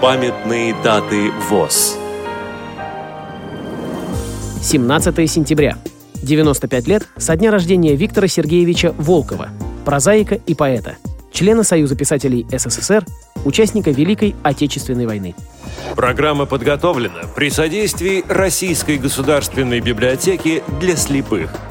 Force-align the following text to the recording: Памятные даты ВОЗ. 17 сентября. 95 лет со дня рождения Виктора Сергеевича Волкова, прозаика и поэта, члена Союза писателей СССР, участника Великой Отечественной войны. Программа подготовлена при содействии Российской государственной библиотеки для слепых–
Памятные 0.00 0.74
даты 0.82 1.30
ВОЗ. 1.50 1.98
17 4.62 5.30
сентября. 5.30 5.76
95 6.22 6.86
лет 6.86 7.06
со 7.18 7.36
дня 7.36 7.50
рождения 7.50 7.94
Виктора 7.96 8.26
Сергеевича 8.26 8.94
Волкова, 8.96 9.50
прозаика 9.84 10.36
и 10.36 10.54
поэта, 10.54 10.96
члена 11.34 11.64
Союза 11.64 11.96
писателей 11.96 12.46
СССР, 12.50 13.04
участника 13.44 13.90
Великой 13.90 14.34
Отечественной 14.42 15.04
войны. 15.04 15.34
Программа 15.96 16.46
подготовлена 16.46 17.24
при 17.36 17.50
содействии 17.50 18.24
Российской 18.26 18.96
государственной 18.96 19.80
библиотеки 19.80 20.62
для 20.80 20.96
слепых– 20.96 21.50